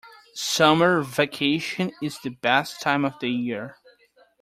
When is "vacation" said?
1.03-1.91